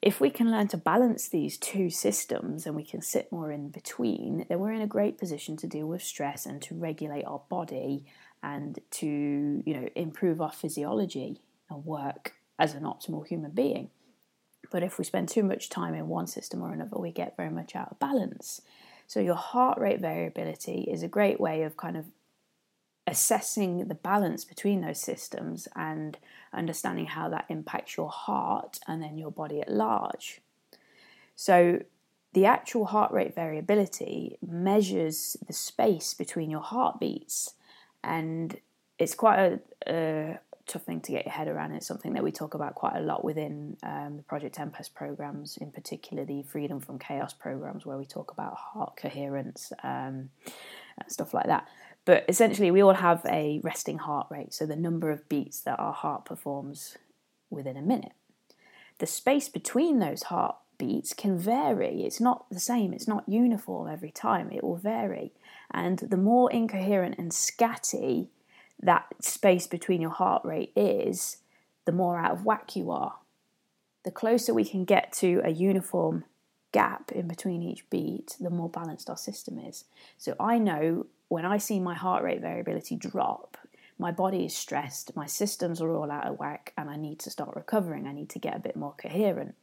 If 0.06 0.22
we 0.22 0.30
can 0.30 0.52
learn 0.52 0.68
to 0.68 0.78
balance 0.78 1.28
these 1.28 1.58
two 1.58 1.90
systems 1.90 2.68
and 2.68 2.76
we 2.76 2.84
can 2.84 3.02
sit 3.02 3.32
more 3.32 3.52
in 3.52 3.70
between, 3.70 4.46
then 4.48 4.60
we're 4.60 4.72
in 4.72 4.84
a 4.84 4.88
great 4.88 5.18
position 5.18 5.58
to 5.58 5.68
deal 5.68 5.88
with 5.88 6.04
stress 6.04 6.46
and 6.46 6.62
to 6.62 6.76
regulate 6.76 7.24
our 7.24 7.42
body 7.50 8.06
and 8.44 8.78
to 8.92 9.08
you 9.08 9.74
know 9.74 9.90
improve 9.96 10.40
our 10.40 10.52
physiology 10.52 11.42
and 11.72 11.86
work 11.86 12.36
as 12.60 12.76
an 12.76 12.84
optimal 12.84 13.26
human 13.26 13.50
being. 13.50 13.90
But 14.72 14.84
if 14.84 15.00
we 15.00 15.06
spend 15.06 15.28
too 15.28 15.42
much 15.42 15.70
time 15.70 15.96
in 15.96 16.08
one 16.08 16.28
system 16.28 16.62
or 16.62 16.72
another, 16.72 17.00
we 17.00 17.12
get 17.12 17.36
very 17.36 17.50
much 17.50 17.76
out 17.76 17.90
of 17.90 17.98
balance. 17.98 18.62
So, 19.08 19.20
your 19.20 19.36
heart 19.36 19.80
rate 19.80 20.02
variability 20.02 20.82
is 20.82 21.02
a 21.02 21.08
great 21.08 21.40
way 21.40 21.64
of 21.64 21.78
kind 21.78 21.98
of 21.98 22.06
assessing 23.08 23.88
the 23.88 23.96
balance 23.96 24.46
between 24.46 24.82
those 24.82 25.00
systems 25.00 25.68
and 25.76 26.18
understanding 26.56 27.06
how 27.06 27.30
that 27.30 27.46
impacts 27.50 27.98
your 27.98 28.10
heart 28.10 28.80
and 28.88 29.02
then 29.02 29.18
your 29.18 29.32
body 29.32 29.62
at 29.62 29.72
large. 29.72 30.42
So, 31.36 31.82
the 32.34 32.46
actual 32.46 32.86
heart 32.86 33.14
rate 33.14 33.34
variability 33.34 34.38
measures 34.46 35.38
the 35.48 35.54
space 35.54 36.14
between 36.14 36.50
your 36.50 36.62
heartbeats 36.62 37.54
and 38.04 38.60
it's 39.00 39.16
quite 39.16 39.40
a, 39.40 39.60
a 39.88 40.40
tough 40.68 40.84
thing 40.84 41.02
to 41.02 41.12
get 41.12 41.26
your 41.26 41.34
head 41.34 41.48
around. 41.48 41.74
It's 41.74 41.88
something 41.88 42.14
that 42.14 42.24
we 42.24 42.32
talk 42.32 42.54
about 42.54 42.76
quite 42.76 42.96
a 42.96 43.02
lot 43.02 43.24
within 43.24 43.78
um, 43.84 44.18
the 44.18 44.24
Project 44.24 44.56
Tempest 44.56 44.96
programs, 44.96 45.58
in 45.58 45.72
particular 45.72 46.26
the 46.26 46.44
Freedom 46.44 46.80
from 46.80 47.00
Chaos 47.00 47.34
programs, 47.34 47.86
where 47.86 47.98
we 47.98 48.06
talk 48.06 48.32
about 48.32 48.56
heart 48.56 48.98
coherence 48.98 49.72
um, 49.84 50.30
and 50.98 51.10
stuff 51.10 51.34
like 51.34 51.48
that. 51.48 51.68
But 52.06 52.24
essentially, 52.30 52.70
we 52.70 52.82
all 52.82 52.94
have 52.94 53.26
a 53.26 53.60
resting 53.64 53.98
heart 53.98 54.28
rate, 54.30 54.54
so 54.54 54.66
the 54.66 54.76
number 54.76 55.10
of 55.10 55.28
beats 55.28 55.60
that 55.62 55.80
our 55.80 55.94
heart 55.94 56.24
performs 56.24 56.98
within 57.50 57.76
a 57.76 57.82
minute. 57.82 58.14
The 59.00 59.08
space 59.08 59.50
between 59.50 60.00
those 60.00 60.24
heartbeats 60.24 61.14
can 61.14 61.38
vary. 61.38 62.04
It's 62.04 62.22
not 62.22 62.46
the 62.50 62.60
same, 62.60 62.94
it's 62.94 63.08
not 63.08 63.28
uniform 63.28 63.90
every 63.90 64.12
time, 64.12 64.52
it 64.52 64.64
will 64.64 64.78
vary. 64.78 65.34
And 65.72 66.00
the 66.00 66.18
more 66.18 66.52
incoherent 66.52 67.18
and 67.18 67.32
scatty 67.32 68.28
that 68.80 69.08
space 69.20 69.68
between 69.68 70.02
your 70.02 70.12
heart 70.12 70.46
rate 70.46 70.72
is, 70.76 71.38
the 71.86 71.92
more 71.92 72.20
out 72.20 72.32
of 72.32 72.46
whack 72.46 72.76
you 72.76 72.92
are. 72.92 73.16
The 74.04 74.12
closer 74.12 74.54
we 74.54 74.66
can 74.66 74.86
get 74.86 75.12
to 75.14 75.42
a 75.44 75.50
uniform 75.50 76.26
gap 76.72 77.12
in 77.12 77.28
between 77.28 77.64
each 77.64 77.90
beat, 77.90 78.36
the 78.40 78.50
more 78.50 78.70
balanced 78.70 79.10
our 79.10 79.18
system 79.18 79.58
is. 79.58 79.86
So 80.18 80.36
I 80.40 80.60
know 80.60 81.08
when 81.28 81.46
I 81.46 81.58
see 81.58 81.80
my 81.80 81.94
heart 81.94 82.24
rate 82.24 82.42
variability 82.42 82.96
drop, 82.96 83.58
my 83.98 84.12
body 84.12 84.46
is 84.46 84.56
stressed, 84.56 85.16
my 85.16 85.26
systems 85.26 85.82
are 85.82 85.90
all 85.90 86.12
out 86.12 86.28
of 86.28 86.38
whack, 86.38 86.74
and 86.78 86.90
I 86.90 86.98
need 86.98 87.20
to 87.20 87.30
start 87.30 87.56
recovering. 87.56 88.08
I 88.08 88.14
need 88.14 88.30
to 88.32 88.40
get 88.40 88.56
a 88.56 88.60
bit 88.60 88.76
more 88.76 88.94
coherent. 88.98 89.56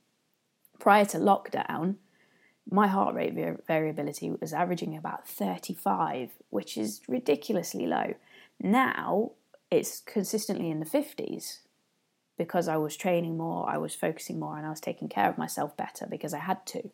Prior 0.78 1.04
to 1.07 1.19
lockdown, 1.19 1.97
my 2.71 2.87
heart 2.87 3.14
rate 3.14 3.35
variability 3.66 4.31
was 4.31 4.52
averaging 4.52 4.97
about 4.97 5.28
35, 5.28 6.31
which 6.50 6.76
is 6.76 7.02
ridiculously 7.09 7.87
low. 7.87 8.14
Now 8.61 9.33
it's 9.71 10.00
consistently 10.00 10.71
in 10.71 10.81
the 10.81 10.87
50s 10.87 11.59
because 12.38 12.69
I 12.69 12.76
was 12.76 12.97
training 12.97 13.37
more, 13.37 13.69
I 13.69 13.78
was 13.78 13.95
focusing 13.95 14.38
more, 14.38 14.57
and 14.57 14.66
I 14.66 14.71
was 14.71 14.81
taking 14.81 15.09
care 15.09 15.28
of 15.28 15.38
myself 15.38 15.76
better 15.76 16.07
because 16.09 16.33
I 16.33 16.38
had 16.38 16.64
to. 16.66 16.90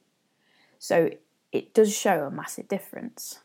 So 0.79 1.11
it 1.53 1.75
does 1.75 1.97
show 1.97 2.25
a 2.25 2.31
massive 2.31 2.69
difference. 2.69 3.41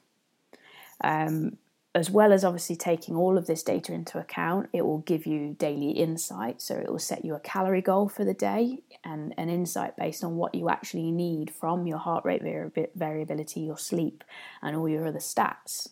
Um, 1.02 1.58
as 1.96 2.10
well 2.10 2.34
as 2.34 2.44
obviously 2.44 2.76
taking 2.76 3.16
all 3.16 3.38
of 3.38 3.46
this 3.46 3.62
data 3.62 3.94
into 3.94 4.18
account, 4.18 4.68
it 4.74 4.84
will 4.84 5.00
give 5.00 5.28
you 5.28 5.56
daily 5.60 5.92
insight. 5.92 6.60
So 6.60 6.76
it 6.76 6.90
will 6.90 6.98
set 6.98 7.24
you 7.24 7.36
a 7.36 7.40
calorie 7.40 7.84
goal 7.84 8.10
for 8.10 8.26
the 8.26 8.34
day 8.34 8.80
and 9.04 9.34
an 9.38 9.50
insight 9.50 9.96
based 9.96 10.24
on 10.24 10.36
what 10.36 10.56
you 10.56 10.70
actually 10.70 11.12
need 11.12 11.52
from 11.52 11.86
your 11.86 12.00
heart 12.00 12.26
rate 12.26 12.42
variability, 12.96 13.62
your 13.62 13.78
sleep, 13.78 14.24
and 14.64 14.76
all 14.76 14.90
your 14.90 15.06
other 15.06 15.20
stats. 15.20 15.90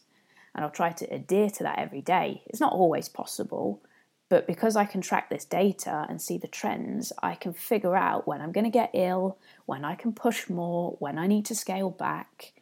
And 0.55 0.65
I'll 0.65 0.72
try 0.72 0.91
to 0.91 1.05
adhere 1.13 1.51
to 1.51 1.63
that 1.63 1.77
every 1.77 2.01
day. 2.01 2.41
It's 2.48 2.60
not 2.60 2.74
always 2.74 3.08
possible, 3.08 3.84
but 4.27 4.48
because 4.48 4.75
I 4.75 4.86
can 4.86 5.01
track 5.01 5.29
this 5.29 5.46
data 5.46 6.08
and 6.10 6.20
see 6.20 6.39
the 6.39 6.48
trends, 6.48 7.13
I 7.22 7.36
can 7.36 7.53
figure 7.53 7.96
out 7.96 8.27
when 8.27 8.41
I'm 8.41 8.51
going 8.51 8.63
to 8.63 8.72
get 8.72 8.89
ill, 8.93 9.38
when 9.67 9.86
I 9.86 9.93
can 9.93 10.13
push 10.13 10.50
more, 10.50 10.96
when 11.00 11.20
I 11.20 11.27
need 11.27 11.46
to 11.46 11.55
scale 11.55 11.91
back, 11.91 12.53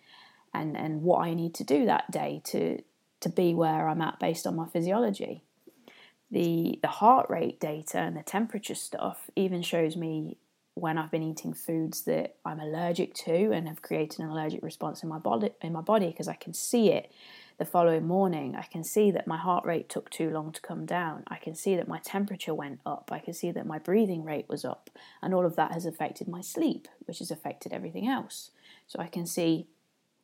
and, 0.54 0.76
and 0.78 1.02
what 1.02 1.20
I 1.20 1.34
need 1.34 1.54
to 1.56 1.64
do 1.64 1.86
that 1.86 2.12
day 2.12 2.42
to, 2.46 2.82
to 3.22 3.30
be 3.30 3.54
where 3.54 3.88
I'm 3.88 4.02
at 4.02 4.20
based 4.20 4.48
on 4.48 4.56
my 4.56 4.68
physiology. 4.68 5.44
The, 6.32 6.80
the 6.82 6.88
heart 6.88 7.30
rate 7.30 7.60
data 7.60 7.98
and 8.00 8.16
the 8.16 8.24
temperature 8.24 8.76
stuff 8.76 9.30
even 9.36 9.62
shows 9.62 9.96
me 9.96 10.38
when 10.76 10.98
I've 10.98 11.12
been 11.12 11.24
eating 11.24 11.54
foods 11.54 12.04
that 12.04 12.36
I'm 12.46 12.60
allergic 12.60 13.14
to 13.16 13.52
and 13.52 13.68
have 13.68 13.82
created 13.82 14.20
an 14.20 14.30
allergic 14.30 14.64
response 14.64 15.04
in 15.04 15.10
my 15.10 15.20
body 15.20 15.52
in 15.62 15.74
my 15.74 15.82
body 15.82 16.08
because 16.08 16.28
I 16.28 16.36
can 16.36 16.54
see 16.54 16.92
it 16.92 17.12
the 17.58 17.66
following 17.66 18.08
morning. 18.08 18.56
I 18.56 18.64
can 18.64 18.84
see 18.86 19.12
that 19.12 19.28
my 19.28 19.38
heart 19.38 19.66
rate 19.66 19.90
took 19.90 20.10
too 20.10 20.30
long 20.30 20.54
to 20.54 20.62
come 20.62 20.86
down. 20.86 21.24
I 21.28 21.36
can 21.36 21.56
see 21.56 21.76
that 21.76 21.90
my 21.90 22.00
temperature 22.00 22.54
went 22.54 22.80
up. 22.86 23.10
I 23.12 23.20
can 23.20 23.34
see 23.34 23.52
that 23.52 23.68
my 23.68 23.80
breathing 23.80 24.24
rate 24.24 24.46
was 24.48 24.64
up. 24.64 24.90
And 25.22 25.34
all 25.34 25.46
of 25.46 25.58
that 25.58 25.74
has 25.74 25.86
affected 25.86 26.30
my 26.30 26.40
sleep, 26.40 26.88
which 27.06 27.20
has 27.20 27.32
affected 27.32 27.74
everything 27.74 28.08
else. 28.08 28.52
So 28.88 29.00
I 29.00 29.08
can 29.08 29.26
see 29.26 29.68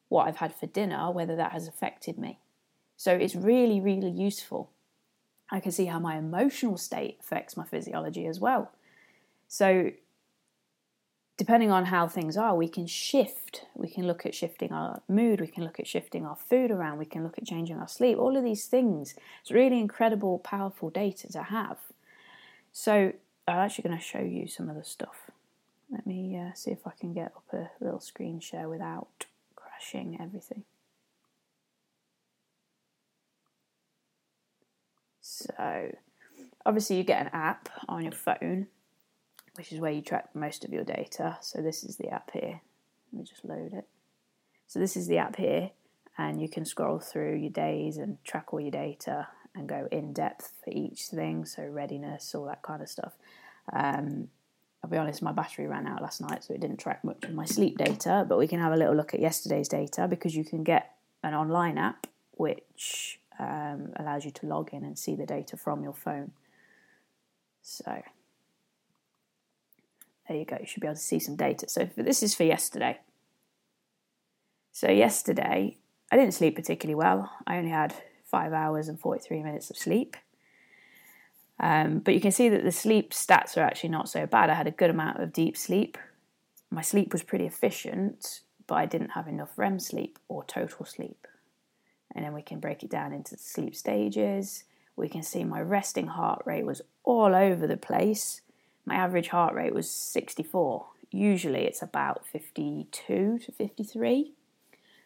what 0.09 0.27
I've 0.27 0.37
had 0.37 0.53
for 0.53 0.67
dinner, 0.67 1.11
whether 1.11 1.35
that 1.35 1.51
has 1.51 1.67
affected 1.67 2.17
me. 2.17 2.39
So 2.97 3.13
it's 3.13 3.35
really, 3.35 3.79
really 3.79 4.09
useful. 4.09 4.69
I 5.51 5.59
can 5.59 5.71
see 5.71 5.85
how 5.85 5.99
my 5.99 6.17
emotional 6.17 6.77
state 6.77 7.17
affects 7.19 7.55
my 7.55 7.65
physiology 7.65 8.25
as 8.25 8.39
well. 8.39 8.71
So, 9.47 9.91
depending 11.37 11.71
on 11.71 11.85
how 11.85 12.07
things 12.07 12.35
are, 12.37 12.55
we 12.55 12.67
can 12.67 12.87
shift. 12.87 13.65
We 13.75 13.89
can 13.89 14.07
look 14.07 14.25
at 14.25 14.33
shifting 14.33 14.71
our 14.71 15.01
mood, 15.07 15.39
we 15.41 15.47
can 15.47 15.63
look 15.63 15.79
at 15.79 15.87
shifting 15.87 16.25
our 16.25 16.35
food 16.35 16.71
around, 16.71 16.97
we 16.97 17.05
can 17.05 17.23
look 17.23 17.37
at 17.37 17.45
changing 17.45 17.77
our 17.77 17.87
sleep, 17.87 18.17
all 18.17 18.35
of 18.35 18.43
these 18.43 18.65
things. 18.65 19.15
It's 19.41 19.51
really 19.51 19.79
incredible, 19.79 20.39
powerful 20.39 20.89
data 20.89 21.31
to 21.33 21.43
have. 21.43 21.77
So, 22.71 23.13
I'm 23.47 23.57
actually 23.59 23.83
going 23.83 23.97
to 23.97 24.03
show 24.03 24.21
you 24.21 24.47
some 24.47 24.69
of 24.69 24.75
the 24.75 24.83
stuff. 24.83 25.29
Let 25.91 26.07
me 26.07 26.37
uh, 26.37 26.53
see 26.55 26.71
if 26.71 26.87
I 26.87 26.91
can 26.99 27.13
get 27.13 27.33
up 27.35 27.45
a 27.53 27.69
little 27.83 27.99
screen 27.99 28.39
share 28.39 28.67
without 28.67 29.27
crashing 29.75 30.17
everything. 30.21 30.63
So, 35.21 35.91
obviously, 36.65 36.97
you 36.97 37.03
get 37.03 37.21
an 37.21 37.31
app 37.33 37.69
on 37.87 38.03
your 38.03 38.11
phone, 38.11 38.67
which 39.55 39.71
is 39.71 39.79
where 39.79 39.91
you 39.91 40.01
track 40.01 40.29
most 40.35 40.63
of 40.63 40.71
your 40.71 40.83
data. 40.83 41.37
So, 41.41 41.61
this 41.61 41.83
is 41.83 41.97
the 41.97 42.09
app 42.09 42.31
here. 42.31 42.61
Let 43.11 43.19
me 43.19 43.23
just 43.23 43.43
load 43.43 43.73
it. 43.73 43.87
So, 44.67 44.79
this 44.79 44.95
is 44.95 45.07
the 45.07 45.17
app 45.17 45.35
here, 45.35 45.71
and 46.17 46.41
you 46.41 46.47
can 46.47 46.65
scroll 46.65 46.99
through 46.99 47.35
your 47.37 47.51
days 47.51 47.97
and 47.97 48.23
track 48.23 48.53
all 48.53 48.61
your 48.61 48.71
data 48.71 49.27
and 49.55 49.67
go 49.67 49.87
in 49.91 50.13
depth 50.13 50.53
for 50.63 50.71
each 50.71 51.07
thing. 51.07 51.45
So, 51.45 51.63
readiness, 51.63 52.33
all 52.35 52.45
that 52.45 52.61
kind 52.61 52.81
of 52.81 52.89
stuff. 52.89 53.13
Um, 53.73 54.29
I'll 54.85 54.91
be 54.91 54.97
honest, 54.97 55.23
my 55.23 55.31
battery 55.31 55.65
ran 55.65 55.87
out 55.87 56.03
last 56.03 56.21
night, 56.21 56.43
so 56.43 56.53
it 56.53 56.59
didn't 56.61 56.77
track 56.77 57.03
much 57.03 57.23
of 57.23 57.33
my 57.33 57.45
sleep 57.45 57.79
data. 57.79 58.23
But 58.29 58.37
we 58.37 58.47
can 58.47 58.59
have 58.59 58.71
a 58.71 58.75
little 58.75 58.93
look 58.93 59.15
at 59.15 59.19
yesterday's 59.19 59.67
data 59.67 60.07
because 60.07 60.35
you 60.35 60.43
can 60.45 60.63
get 60.63 60.91
an 61.23 61.33
online 61.33 61.79
app 61.79 62.05
which 62.33 63.19
um, 63.39 63.93
allows 63.95 64.25
you 64.25 64.29
to 64.29 64.45
log 64.45 64.75
in 64.75 64.83
and 64.83 64.95
see 64.95 65.15
the 65.15 65.25
data 65.25 65.57
from 65.57 65.81
your 65.81 65.93
phone. 65.93 66.33
So 67.63 68.03
there 70.27 70.37
you 70.37 70.45
go. 70.45 70.57
You 70.59 70.67
should 70.67 70.81
be 70.81 70.87
able 70.87 70.97
to 70.97 71.01
see 71.01 71.17
some 71.17 71.35
data. 71.35 71.67
So 71.67 71.89
this 71.95 72.21
is 72.21 72.35
for 72.35 72.43
yesterday. 72.43 72.99
So 74.71 74.91
yesterday, 74.91 75.77
I 76.11 76.15
didn't 76.15 76.35
sleep 76.35 76.55
particularly 76.55 76.93
well. 76.93 77.31
I 77.47 77.57
only 77.57 77.71
had 77.71 77.95
five 78.23 78.53
hours 78.53 78.87
and 78.87 78.99
43 78.99 79.41
minutes 79.41 79.71
of 79.71 79.77
sleep. 79.77 80.15
Um, 81.59 81.99
but 81.99 82.13
you 82.13 82.19
can 82.19 82.31
see 82.31 82.49
that 82.49 82.63
the 82.63 82.71
sleep 82.71 83.11
stats 83.11 83.55
are 83.57 83.61
actually 83.61 83.89
not 83.89 84.09
so 84.09 84.25
bad. 84.25 84.49
I 84.49 84.55
had 84.55 84.67
a 84.67 84.71
good 84.71 84.89
amount 84.89 85.21
of 85.21 85.31
deep 85.31 85.55
sleep. 85.55 85.97
My 86.69 86.81
sleep 86.81 87.13
was 87.13 87.23
pretty 87.23 87.45
efficient, 87.45 88.41
but 88.67 88.75
I 88.75 88.85
didn't 88.85 89.11
have 89.11 89.27
enough 89.27 89.57
REM 89.57 89.79
sleep 89.79 90.19
or 90.27 90.43
total 90.43 90.85
sleep 90.85 91.27
and 92.15 92.23
then 92.23 92.33
we 92.33 92.41
can 92.41 92.59
break 92.59 92.81
it 92.81 92.89
down 92.89 93.11
into 93.11 93.37
sleep 93.37 93.75
stages. 93.75 94.63
We 94.95 95.09
can 95.09 95.21
see 95.21 95.43
my 95.43 95.61
resting 95.61 96.07
heart 96.07 96.41
rate 96.45 96.65
was 96.65 96.81
all 97.03 97.35
over 97.35 97.67
the 97.67 97.77
place. 97.77 98.41
My 98.85 98.95
average 98.95 99.27
heart 99.27 99.53
rate 99.53 99.75
was 99.75 99.91
64. 99.91 100.85
Usually 101.11 101.65
it's 101.65 101.81
about 101.81 102.25
52 102.25 103.39
to 103.39 103.51
53. 103.51 104.31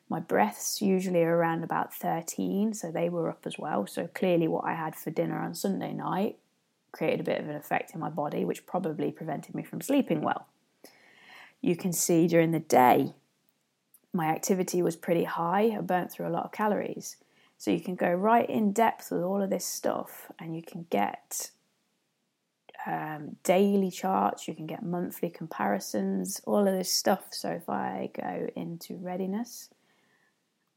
My 0.10 0.20
breaths 0.20 0.82
usually 0.82 1.24
are 1.24 1.38
around 1.38 1.64
about 1.64 1.94
13, 1.94 2.74
so 2.74 2.92
they 2.92 3.10
were 3.10 3.30
up 3.30 3.46
as 3.46 3.60
well. 3.60 3.86
So 3.86 4.08
clearly, 4.08 4.48
what 4.48 4.66
I 4.66 4.74
had 4.74 4.96
for 4.96 5.12
dinner 5.12 5.40
on 5.40 5.54
Sunday 5.54 5.94
night 5.94 6.38
created 6.92 7.20
a 7.20 7.24
bit 7.24 7.40
of 7.40 7.48
an 7.48 7.56
effect 7.56 7.94
in 7.94 8.00
my 8.00 8.10
body, 8.10 8.44
which 8.44 8.66
probably 8.66 9.12
prevented 9.12 9.54
me 9.54 9.62
from 9.62 9.82
sleeping 9.82 10.22
well. 10.22 10.48
You 11.62 11.76
can 11.76 11.94
see 11.94 12.28
during 12.28 12.52
the 12.52 12.60
day, 12.60 13.14
my 14.12 14.28
activity 14.28 14.82
was 14.82 14.96
pretty 14.96 15.26
high. 15.26 15.76
I 15.78 15.82
burnt 15.82 16.12
through 16.12 16.28
a 16.28 16.30
lot 16.34 16.46
of 16.46 16.52
calories. 16.52 17.18
So 17.60 17.70
you 17.72 17.82
can 17.82 17.96
go 17.96 18.10
right 18.12 18.50
in 18.50 18.72
depth 18.72 19.12
with 19.12 19.22
all 19.22 19.42
of 19.42 19.50
this 19.50 19.66
stuff 19.66 20.32
and 20.40 20.56
you 20.56 20.64
can 20.64 20.88
get 20.90 21.52
um, 22.88 23.36
daily 23.44 23.92
charts, 23.92 24.48
you 24.48 24.56
can 24.56 24.66
get 24.66 24.82
monthly 24.82 25.30
comparisons, 25.30 26.42
all 26.46 26.68
of 26.68 26.74
this 26.74 26.92
stuff. 26.92 27.28
So 27.32 27.50
if 27.50 27.70
I 27.70 28.10
go 28.14 28.48
into 28.56 28.96
readiness, 28.96 29.70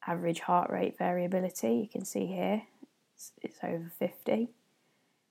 average 0.06 0.40
heart 0.40 0.70
rate 0.70 0.98
variability, 0.98 1.74
you 1.74 1.88
can 1.88 2.04
see 2.04 2.26
here 2.26 2.62
it's, 3.22 3.32
it's 3.42 3.58
over 3.62 3.90
50. 3.98 4.48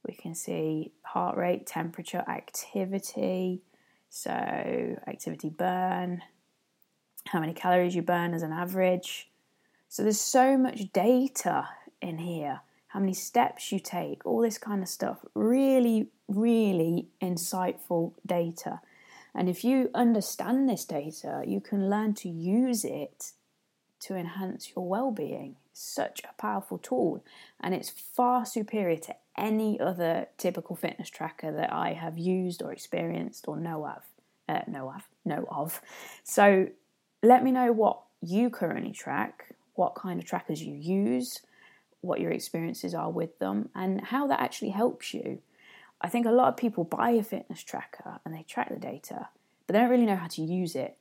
We 0.08 0.13
can 0.13 0.34
see 0.34 0.94
heart 1.04 1.38
rate, 1.38 1.68
temperature, 1.68 2.24
activity, 2.28 3.62
so 4.10 4.32
activity 4.32 5.50
burn, 5.50 6.24
how 7.28 7.40
many 7.40 7.54
calories 7.54 7.96
you 7.96 8.01
burn 8.01 8.34
as 8.34 8.42
an 8.42 8.51
average. 8.51 9.30
So 9.90 10.04
there's 10.04 10.20
so 10.20 10.58
much 10.58 10.92
data 10.92 11.70
in 12.01 12.18
here, 12.18 12.62
how 12.88 13.00
many 13.00 13.13
steps 13.13 13.72
you 13.72 13.80
take, 13.80 14.25
all 14.25 14.42
this 14.42 14.58
kind 14.58 14.82
of 14.82 14.90
stuff. 14.90 15.20
Really, 15.36 16.08
really 16.28 17.10
insightful 17.22 18.13
data. 18.25 18.82
And 19.36 19.48
if 19.48 19.63
you 19.63 19.90
understand 19.94 20.68
this 20.68 20.84
data, 20.84 21.44
you 21.46 21.62
can 21.62 21.90
learn 21.90 22.13
to 22.16 22.30
use 22.30 22.84
it 22.84 23.32
to 24.01 24.15
enhance 24.15 24.72
your 24.75 24.88
well 24.88 25.12
being. 25.12 25.55
Such 25.74 26.22
a 26.24 26.39
powerful 26.39 26.77
tool, 26.77 27.24
and 27.60 27.74
it's 27.74 27.89
far 27.89 28.46
superior 28.46 28.98
to 28.98 29.15
any 29.38 29.79
other 29.79 30.27
typical 30.38 30.75
fitness 30.75 31.10
tracker 31.10 31.51
that 31.51 31.72
I 31.72 31.93
have 31.93 32.17
used 32.17 32.62
or 32.62 32.72
experienced 32.74 33.48
or 33.48 33.58
know 33.58 33.86
of. 33.88 34.03
Uh, 34.50 34.62
know 34.67 34.91
of, 34.91 35.03
know 35.24 35.48
of. 35.50 35.81
So 36.24 36.67
let 37.24 37.43
me 37.43 37.51
know 37.51 37.72
what 37.72 38.01
you 38.22 38.50
currently 38.50 38.91
track, 38.91 39.55
what 39.75 39.96
kind 39.96 40.20
of 40.20 40.25
trackers 40.25 40.62
you 40.62 40.75
use, 40.75 41.41
what 42.01 42.20
your 42.20 42.31
experiences 42.31 42.93
are 42.93 43.10
with 43.10 43.39
them, 43.39 43.70
and 43.74 44.01
how 44.01 44.27
that 44.27 44.41
actually 44.41 44.72
helps 44.72 45.13
you. 45.13 45.39
I 46.01 46.10
think 46.10 46.25
a 46.25 46.31
lot 46.31 46.50
of 46.50 46.58
people 46.58 46.84
buy 46.84 47.12
a 47.12 47.24
fitness 47.24 47.63
tracker 47.63 48.20
and 48.25 48.34
they 48.34 48.43
track 48.43 48.70
the 48.70 48.79
data, 48.79 49.29
but 49.65 49.74
they 49.74 49.79
don't 49.79 49.89
really 49.89 50.05
know 50.05 50.15
how 50.15 50.27
to 50.27 50.41
use 50.41 50.75
it, 50.75 50.98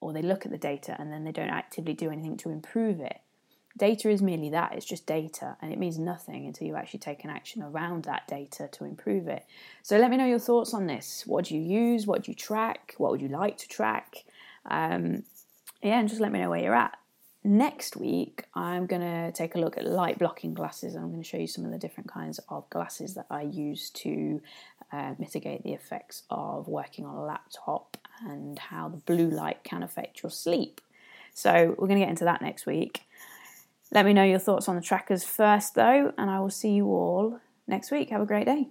or 0.00 0.12
they 0.12 0.22
look 0.22 0.44
at 0.44 0.52
the 0.52 0.58
data 0.58 0.96
and 0.98 1.12
then 1.12 1.24
they 1.24 1.32
don't 1.32 1.50
actively 1.50 1.94
do 1.94 2.10
anything 2.10 2.36
to 2.38 2.50
improve 2.50 3.00
it. 3.00 3.20
Data 3.76 4.08
is 4.08 4.22
merely 4.22 4.48
that, 4.50 4.72
it's 4.72 4.86
just 4.86 5.06
data, 5.06 5.56
and 5.60 5.70
it 5.70 5.78
means 5.78 5.98
nothing 5.98 6.46
until 6.46 6.66
you 6.66 6.76
actually 6.76 7.00
take 7.00 7.24
an 7.24 7.30
action 7.30 7.62
around 7.62 8.04
that 8.04 8.26
data 8.26 8.68
to 8.72 8.84
improve 8.84 9.28
it. 9.28 9.44
So 9.82 9.98
let 9.98 10.10
me 10.10 10.16
know 10.16 10.24
your 10.24 10.38
thoughts 10.38 10.72
on 10.72 10.86
this. 10.86 11.24
What 11.26 11.44
do 11.46 11.56
you 11.56 11.60
use? 11.60 12.06
What 12.06 12.24
do 12.24 12.30
you 12.30 12.34
track? 12.34 12.94
What 12.96 13.10
would 13.10 13.20
you 13.20 13.28
like 13.28 13.58
to 13.58 13.68
track? 13.68 14.24
Um, 14.64 15.24
yeah, 15.82 16.00
and 16.00 16.08
just 16.08 16.22
let 16.22 16.32
me 16.32 16.38
know 16.38 16.48
where 16.48 16.62
you're 16.62 16.74
at. 16.74 16.96
Next 17.44 17.96
week, 17.96 18.44
I'm 18.54 18.86
going 18.86 19.02
to 19.02 19.30
take 19.30 19.54
a 19.54 19.58
look 19.58 19.76
at 19.76 19.86
light 19.86 20.18
blocking 20.18 20.54
glasses 20.54 20.94
and 20.94 21.04
I'm 21.04 21.10
going 21.10 21.22
to 21.22 21.28
show 21.28 21.36
you 21.36 21.46
some 21.46 21.64
of 21.64 21.70
the 21.70 21.78
different 21.78 22.10
kinds 22.10 22.40
of 22.48 22.68
glasses 22.70 23.14
that 23.14 23.26
I 23.30 23.42
use 23.42 23.90
to 23.90 24.40
uh, 24.90 25.14
mitigate 25.18 25.62
the 25.62 25.72
effects 25.72 26.22
of 26.28 26.66
working 26.66 27.04
on 27.04 27.14
a 27.14 27.22
laptop 27.22 27.98
and 28.24 28.58
how 28.58 28.88
the 28.88 28.96
blue 28.96 29.28
light 29.28 29.64
can 29.64 29.82
affect 29.82 30.22
your 30.22 30.30
sleep. 30.30 30.80
So, 31.34 31.74
we're 31.78 31.86
going 31.86 32.00
to 32.00 32.04
get 32.04 32.10
into 32.10 32.24
that 32.24 32.42
next 32.42 32.66
week. 32.66 33.02
Let 33.92 34.04
me 34.04 34.12
know 34.12 34.24
your 34.24 34.38
thoughts 34.38 34.68
on 34.68 34.74
the 34.76 34.82
trackers 34.82 35.22
first, 35.24 35.74
though, 35.74 36.12
and 36.18 36.30
I 36.30 36.40
will 36.40 36.50
see 36.50 36.70
you 36.70 36.86
all 36.86 37.40
next 37.66 37.90
week. 37.90 38.10
Have 38.10 38.20
a 38.20 38.26
great 38.26 38.46
day. 38.46 38.68